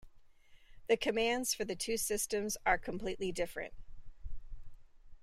The 0.87 0.97
commands 0.97 1.53
for 1.53 1.63
the 1.63 1.75
two 1.75 1.95
systems 1.95 2.57
are 2.65 2.79
completely 2.79 3.31
different. 3.31 3.75